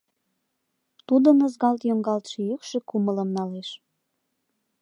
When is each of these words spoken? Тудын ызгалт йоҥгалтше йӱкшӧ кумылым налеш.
Тудын 1.07 1.37
ызгалт 1.47 1.81
йоҥгалтше 1.89 2.39
йӱкшӧ 2.49 2.77
кумылым 2.89 3.29
налеш. 3.37 3.69